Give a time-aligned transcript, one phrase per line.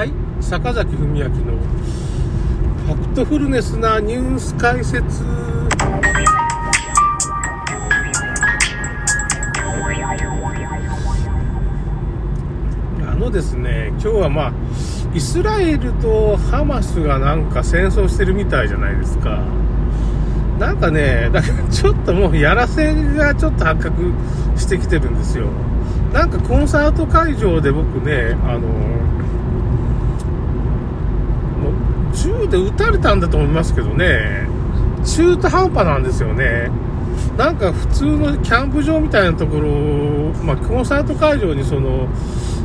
[0.00, 5.04] はい、坂崎文明のファクトフルネスなニュース解説。
[13.02, 14.52] あのですね、今日はまあ、
[15.12, 19.44] イスラエルとハマスがなんか戦争してるみたいじゃないですか。
[20.58, 24.14] なんかね、だからちょっともうやらせがちょっと発覚
[24.56, 25.48] してきてるんですよ。
[26.14, 29.00] なんかコンサート会場で僕ね、あの、
[32.14, 34.48] 銃で撃たれたんだと思いますけどね、
[35.04, 36.70] 中途半端なんですよね。
[37.36, 39.68] なんか普通のキャンプ場みたいなところ、
[40.44, 42.08] まあ、コンサート会場にその、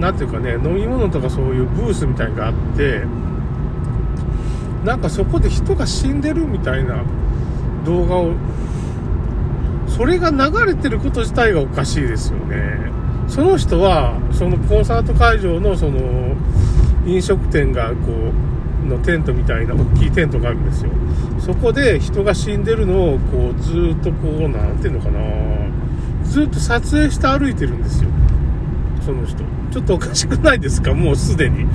[0.00, 3.02] なんていうかね、飲み物とかそういうブースみたいのがあって、
[4.84, 7.02] なんかそこで人が死んでるみたいな
[7.84, 8.32] 動画を、
[9.88, 12.90] それが流れてること自体がおかしいですよね。
[13.28, 15.98] その人は、そのコンサート会場のその
[17.06, 18.55] 飲食店がこう、
[18.88, 20.90] のテントみたいな大きいテントがあるんですよ。
[21.38, 25.20] そこで人が死んでるのをこうずっとこう、なんていうのかな
[26.24, 28.10] ずっと撮影して歩いてるんですよ。
[29.04, 29.44] その人。
[29.70, 30.94] ちょっとおかしくないですか？
[30.94, 31.66] もうすでに。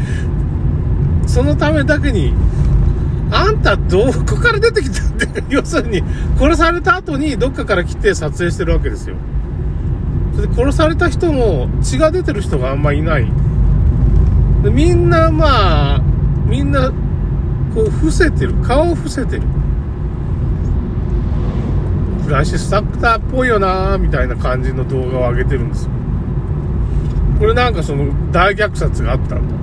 [1.28, 2.34] そのためだけに、
[3.32, 6.04] あんたどこから出てきたって、 要するに
[6.38, 9.16] 殺された後にどっかから来て撮影してるわけですよ。
[10.36, 13.32] で殺された人も血が出てる人があんまいない。
[14.64, 16.02] みんなまあ、
[16.52, 16.92] みんな
[17.74, 18.54] こう伏せてる。
[18.56, 19.44] 顔を伏せてる。
[22.26, 25.92] フランシス・サクターっぽいよなーみたいな感じの動画を上げてるんですよ。
[27.40, 29.56] これなんかその大虐殺があったんだ。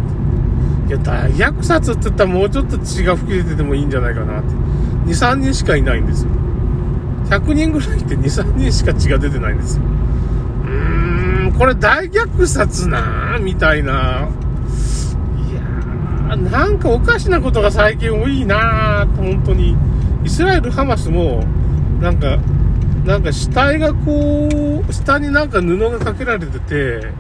[0.89, 4.55] いや、大虐殺って言ったらもうちょっと血が吹き出ててもいいんじゃないかなって。
[4.55, 6.31] 2、3人しかいないんですよ。
[7.27, 9.83] 100人ぐらいって2、3人しか血が出てないんですよ。
[10.65, 14.31] うーん、これ大虐殺なーみたいな。
[16.37, 19.77] なんかおかしなことが最近多いなーと、本当に。
[20.25, 21.43] イスラエル、ハマスも、
[22.01, 22.39] なんか、
[23.05, 24.49] なんか死体がこ
[24.87, 27.13] う、下になんか布がかけられてて、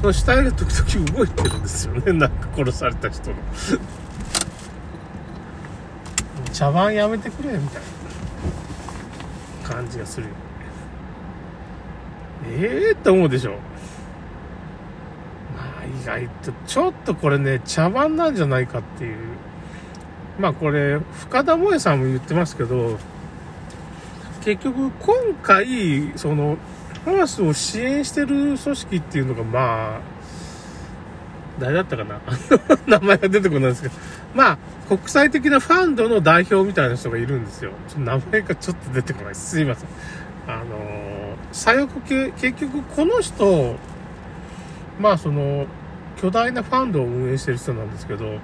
[0.00, 2.12] その死体が時々動いてるんですよね。
[2.12, 3.36] なんか殺された人の。
[6.52, 7.82] 茶番やめてくれ、みたい
[9.62, 10.36] な感じがするよね。
[12.52, 13.54] ええー、って思うでしょ。
[16.02, 19.16] 意外と、ちょっとこれね、茶番なんじゃないかっていう。
[20.38, 22.98] まあこれ、深田萌さんも言ってますけど、
[24.44, 26.56] 結局今回、その、
[27.04, 30.00] ハマスを支援してる組織っていうのが、まあ、
[31.58, 32.20] 誰だったかな？
[32.86, 33.94] 名前が出てこないんですけど、
[34.34, 34.58] まあ、
[34.88, 37.72] 国際的なファンドの代表みたいな人がいるんですよ。
[37.88, 39.50] ちょっと名前がちょっと出てこないす。
[39.50, 39.88] すいません。
[40.48, 43.76] あの左翼系、結局この人、
[44.98, 45.66] まあその、
[46.16, 48.38] 巨大なファンドを運営してる人なんですけど、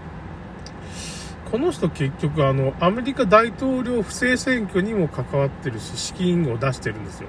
[1.51, 7.29] この人結局あの、アメリカ大統領不正選挙にも関わってるし、資金を出してるんですよ。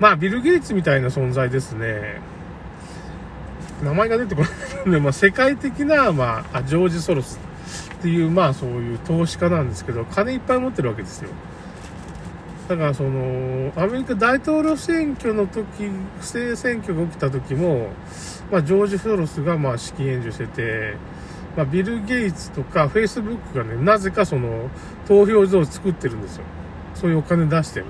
[0.00, 2.20] まあ、ビル・ゲイツみたいな存在ですね。
[3.82, 4.48] 名前が出てこな
[4.86, 5.00] いね。
[5.00, 7.40] まあ、世界的な、ま、あ、ジョージ・ソロス
[7.94, 11.30] っていう、まあ、そういう投資家なんですけど、金いっぱい持ってるわけですよ。
[12.68, 15.64] だから、その、アメリカ大統領選挙の時、
[16.20, 17.90] 不正選挙が起きた時も、
[18.54, 20.94] まあ、ジョージ・ソロスが、まあ、資金援助してて、
[21.56, 24.70] まあ、ビル・ゲイツとか、フェイスブックがね、なぜかその、
[25.08, 26.44] 投票所を作ってるんですよ。
[26.94, 27.86] そういうお金出してる。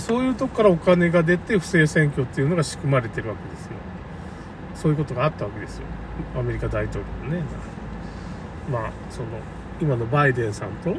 [0.00, 3.72] そういうとこからお金が出て不正選挙っていうのが仕組まれてるわけですよ。
[4.74, 5.84] そういうことがあったわけですよ。
[6.36, 7.42] アメリカ大統領のね。
[8.68, 9.28] まあ、その、
[9.80, 10.98] 今のバイデンさんと、まあ、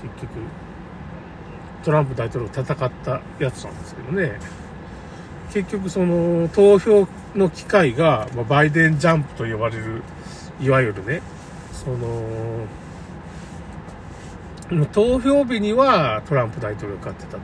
[0.00, 0.38] 結局、
[1.82, 4.38] トランプ大統領戦ったやつなんですけどね。
[5.52, 10.02] 結局その投票の機会が、まあ、バイデンジャンプと呼ばれる、
[10.60, 11.22] いわゆるね、
[11.72, 12.66] その、
[14.92, 17.38] 投票日にはトランプ大統領勝ってたと。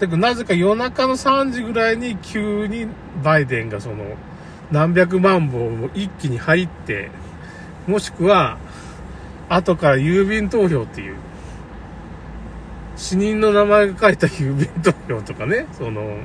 [0.00, 2.86] だけどなぜか夜中の3時ぐらいに急に
[3.22, 4.16] バイデンがその
[4.70, 7.10] 何百万本も一気に入って、
[7.86, 8.58] もしくは
[9.48, 11.16] 後から郵便投票っていう、
[12.96, 16.18] 死人の名前が書いた郵便投票とかね、その、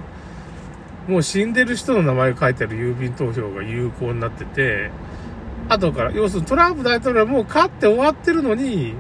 [1.08, 4.92] もう死んでる人の名前が書いてある郵便投票が有効になってて、
[5.70, 8.96] 後から、要するにトランプ大統領はもう勝って終わってるのに、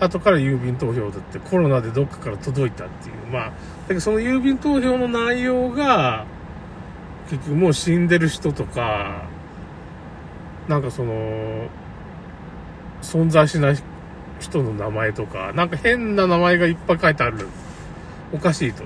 [0.00, 3.14] 後から郵便投票だってコロナでどっかから届いたっていう。
[3.32, 3.52] まあ、だ
[3.88, 6.26] けどその郵便投票の内容が、
[7.30, 9.24] 結局もう死んでる人とか、
[10.68, 11.68] なんかその、
[13.00, 13.76] 存在しない
[14.38, 17.48] 人の名前とか、なんか変な名前がいっぱい書いてある。
[18.32, 18.84] おかしいと。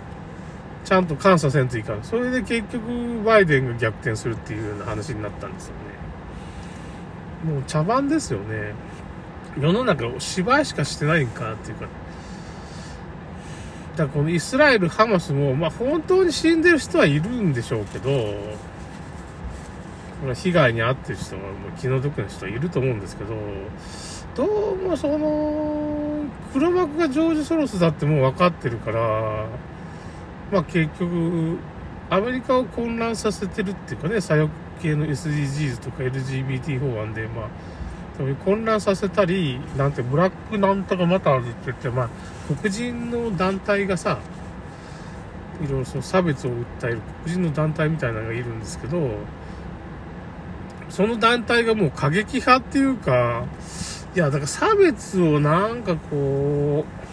[0.86, 2.04] ちゃんと監査せんといかん。
[2.04, 5.72] それで結局、バイデンが逆転するっていうような話になったんですよ
[7.44, 7.52] ね。
[7.52, 8.72] もう茶番ですよね。
[9.60, 11.86] 世の中を芝居しかしてないんかっていうか。
[13.96, 18.34] だからこのイスラエル、ハマスも、まあ本当に死んでる人はいるんでしょうけど、
[20.34, 23.34] 被害に遭ってる人は、もう気の毒な人はいると思うんですけど、
[24.36, 26.22] どうもその、
[26.52, 29.46] 黒幕がジョージ・ソロスだってもう分かってるから、
[30.52, 31.58] まあ結局、
[32.08, 34.50] アメリカを混乱させてるっていうかね、左翼
[34.80, 37.48] 系の SDGs とか LGBT 法案で、まあ、
[38.44, 42.08] 混乱させたり、なんて、ブラックなんとかマターズって言って、まあ、
[42.60, 44.18] 黒人の団体がさ、
[45.62, 49.10] いろいろその差別を訴える黒人の団体みたいなのがいるんですけど、
[50.88, 53.44] その団体がもう過激派っていうか、
[54.14, 57.05] いや、だから差別をなんかこう、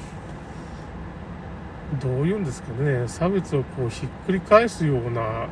[2.02, 5.48] どういうんですかね、差別をこうひっくり返すような、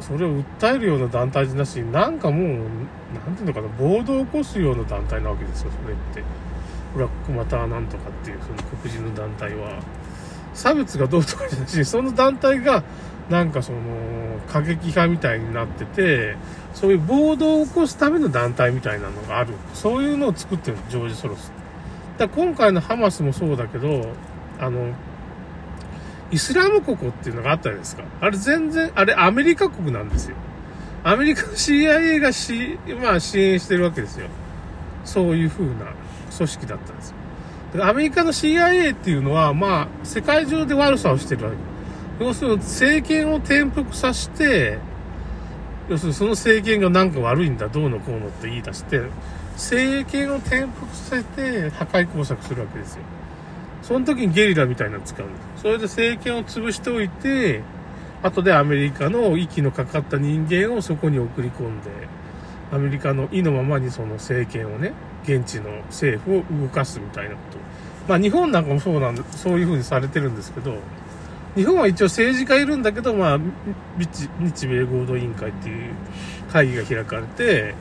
[0.00, 6.22] それを訴えるような団体じゃなし、なんかもう、なんていうのかな、暴動を起こすような団体なわけですよ、それって。
[6.94, 9.80] ブラックマターなんとかっていう、その黒人の団体は。
[10.52, 12.84] 差別がどうとかじゃなし、その団体が、
[13.28, 13.78] なんかその、
[14.48, 16.36] 過激派みたいになってて、
[16.74, 19.54] そういう暴動を起こすための団体みたいなのがある。
[19.72, 21.52] そういうのを作ってるジョージ・ソロス。
[22.18, 24.06] だ今回のハマスもそうだけど、
[24.60, 24.92] あの、
[26.30, 28.02] イスラム国っていうのがあったじゃないですか。
[28.20, 30.36] あれ全然、あれアメリカ国なんですよ。
[31.04, 34.26] アメリカの CIA がし、まあ支援してるわけですよ。
[35.04, 35.92] そういう風な
[36.36, 37.16] 組織だったんですよ。
[37.86, 41.56] アメリカの CIA っていうのは、まあ、世界中で悪さをしてるわけ。
[42.24, 44.78] 要するに政権を転覆させて、
[45.88, 49.02] 要するにその政権がなんか悪いんだ、どうのこうのって言い出して、
[49.54, 53.02] 政権を転覆させて破壊工作するわけですよ。
[53.86, 55.62] その時にゲリラみたいなの使うんです。
[55.62, 57.62] それで政権を潰しておいて、
[58.22, 61.90] 後でアメリカの息のかかった人間をそこに送り込んで、
[62.72, 64.92] アメリカの意のままにその政権をね、
[65.24, 67.58] 現地の政府を動かすみたいなこと。
[68.08, 70.78] まあ日本なんかもそうなんで、そういう風にされてるんですけど、
[71.54, 73.38] 日本は一応政治家いるんだけど、まあ、
[73.98, 75.92] 日日米合同委員会っていう
[76.50, 77.74] 会議が開かれて、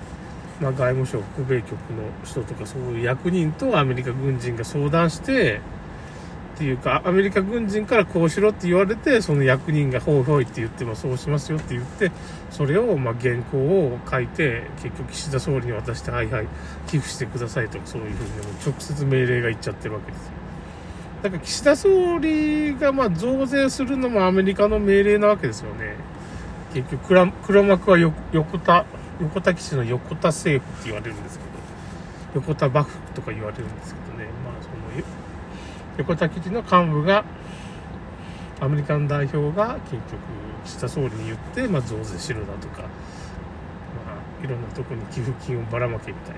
[0.61, 1.77] まあ、外務省、国米局の
[2.23, 5.61] 人とかそういう役人とアメリカ軍人が相談して、
[6.53, 12.11] っていうか、アメリカ軍人からこうしろって言われて、その役人がほいほいって言ってもそうしますよって言って、
[12.51, 16.47] それを、まあ、原稿を書いて、結局岸田総理に渡して、はいはい、
[16.87, 18.29] 寄付してくださいとか、そういうふうに
[18.65, 20.31] 直接命令がいっちゃってるわけですよ。
[21.23, 25.95] だから岸田総理がま増税するのもアメリカの命令なわけですよね。
[26.73, 28.85] 結局黒幕は横田、
[29.21, 31.51] 横田基地の横田政府って言われるんですけど、
[32.35, 34.02] 横田幕府とか言われるんですけど、
[35.97, 37.23] 横田基地の幹部が、
[38.59, 40.03] アメリカの代表が結局
[40.65, 42.87] 岸田総理に言って、まあ、増税しろだとか、ま
[44.41, 46.35] あ、いろんなとこに寄付金をばらまけみたい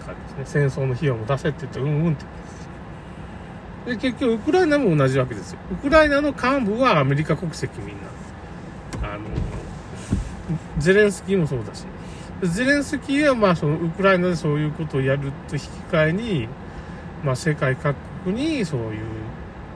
[0.00, 0.70] な感じですね。
[0.70, 2.24] 戦争の費用も出せって言って、うんうんって
[3.86, 5.58] で、結局、ウクライナも同じわけですよ。
[5.72, 9.12] ウクライナの幹部はアメリカ国籍みんな。
[9.14, 9.24] あの、
[10.78, 11.84] ゼレンスキーもそうだし。
[12.42, 16.48] ゼレンスキーは、まあ、その、ウクライナでそういうことをやると引き換えに、
[17.24, 19.00] まあ、世界各国にそういう、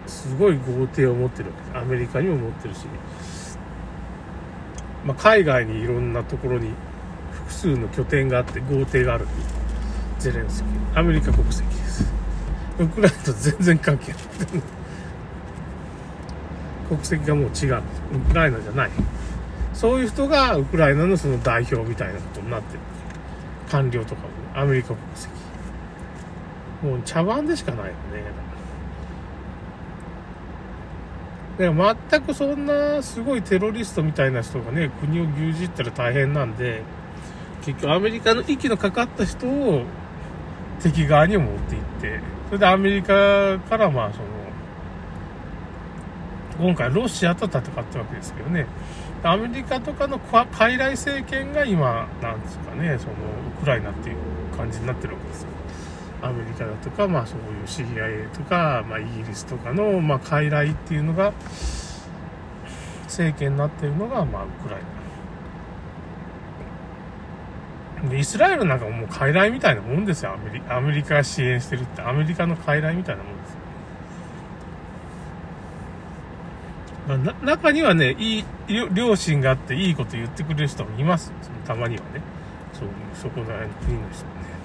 [0.06, 1.78] すごい豪邸を持ってるわけです。
[1.78, 2.86] アメリカにも持ってるし。
[5.04, 6.70] まあ、海外にいろんなところに
[7.32, 9.26] 複数の拠点があって、豪邸がある
[10.18, 10.98] ゼレンスキー。
[10.98, 12.16] アメリカ国籍です。
[12.78, 14.22] ウクライナと全然関係ない
[16.88, 18.90] 国籍がもう違うウクライナじゃない
[19.72, 22.80] そういう人がウクライナのその代表みたいなことになってる
[23.70, 25.32] 官僚とかもアメリカ国籍
[26.86, 27.96] もう茶番でしかないよね
[31.58, 36.82] だから全くそんなすごいテロリストみたいな人がね国を牛耳ったら大変なんで
[37.64, 39.82] 結局アメリカの息のかかった人を
[40.82, 44.26] 敵側に持っていってそれでアメリカからまあその、
[46.68, 48.66] 今回ロシアと戦ったわけですけどね、
[49.24, 53.12] アメリカとかの傀儡政権が今、なんですかね、その、
[53.58, 54.16] ウクライナっていう
[54.56, 55.48] 感じになってるわけですよ。
[56.26, 61.32] アメリカだとか、まあそういう CIA とか、まあイギリスとかの、まあ傀儡っていうのが、
[63.04, 64.80] 政権になってるのが、まあウクライ
[68.04, 68.10] ナ。
[68.10, 72.02] で、イスラエルなんかもう傀儡みたいなもんですよ、アメリアメリカが支援してるって。
[72.02, 73.66] アメリカの傀儡みたいなもんですよ。
[77.06, 78.44] まあ、中にはね、いい、
[78.92, 81.32] 両親があっていいこと言ってくれる人もいます。
[81.64, 82.20] たまにはね。
[82.72, 84.55] そういう、そこら辺の国の人もね。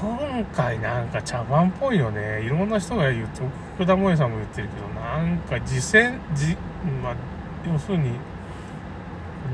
[0.00, 2.42] 今回なんか茶番っぽいよね。
[2.44, 3.42] いろんな人が言って、
[3.74, 6.56] 福田萌さんも言ってるけど、なんか次戦、じ、
[7.02, 7.16] まあ、
[7.66, 8.16] 要するに、こ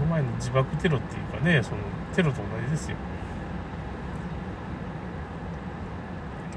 [0.01, 1.79] の前の自爆テロっていうかね、その
[2.15, 2.97] テロと同じですよ。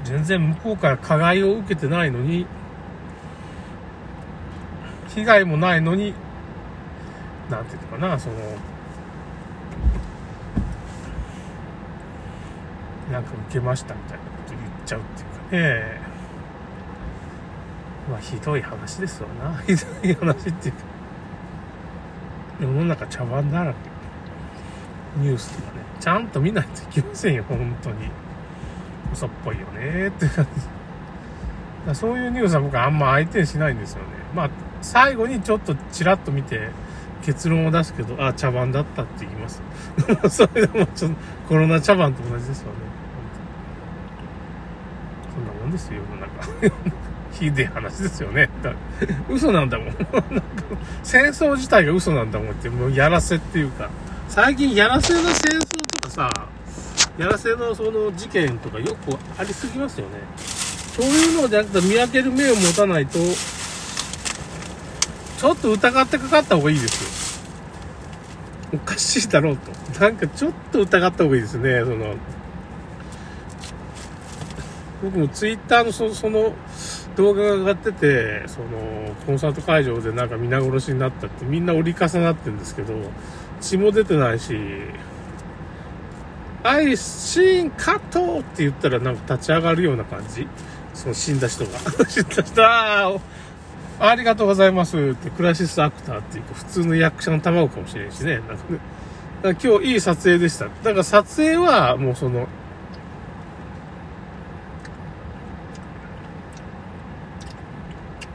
[0.04, 2.46] 全然向こうから加害を受けてないのに、
[5.08, 6.12] 被害もないのに、
[7.48, 8.34] なんていうのかな、その、
[13.10, 15.02] なんか受けましたみたいなこと言っちゃうっ
[15.50, 16.00] ていうかね。
[18.10, 19.56] まあ、ひどい話ですわな。
[19.66, 20.80] ひどい話っていうか。
[22.60, 23.76] 世の中茶番だらけ。
[25.16, 25.82] ニュースとかね。
[26.00, 27.96] ちゃんと見ないといけませんよ、本当に。
[29.12, 30.46] 嘘っぽいよねって感
[31.86, 31.94] じ。
[31.94, 34.08] そういうニュースは僕はあんま相手にしないんですよね。
[34.34, 34.50] まあ、
[34.82, 36.68] 最後にちょっとチラッと見て
[37.28, 39.60] 結論を出すけど、あ、茶番だったって言います。
[40.34, 41.16] それでもちょっと
[41.46, 42.72] コロナ茶番と同じですよね。
[45.34, 46.88] そんなもんですよ、世の中。
[47.38, 48.48] ひでえ話ですよね。
[49.28, 49.94] 嘘なんだもん。
[51.04, 53.90] 戦争自体が嘘なんだもんって、もうやらせっていうか、
[54.30, 55.66] 最近やらせの戦争
[56.00, 56.30] とかさ、
[57.18, 60.12] やらせのその事件とかよくありすぎますよね。
[60.96, 63.18] そういうのじゃなくて見分ける目を持たないと、
[65.38, 67.48] ちょっと疑ってかかった方がいいですよ。
[68.74, 70.00] おかしいだろうと。
[70.00, 72.16] なんかちょっと疑った方がいいですね、その。
[75.02, 76.52] 僕もツイッターのそその
[77.16, 82.94] 動画が上がってて、その、コンサート会場でなんか皆殺しになったってみんな折り重なってるんですけど、
[83.60, 84.56] 血も出てないし、
[86.64, 90.48] アイシーンカットって言ったらなんか立ち上がるような感じ
[90.94, 91.78] その死んだ人が。
[92.10, 93.20] 死んだ人は、
[94.00, 98.36] ありがとうございますってクラシスアクターっていうか普通の役者の卵かもしれんしね。
[98.36, 98.78] なんかね
[99.42, 100.66] だから今日いい撮影でした。
[100.66, 102.48] だから撮影はもうその、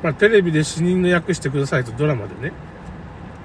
[0.02, 2.54] まあ、テレビで死人の役してくださいとドラマでね、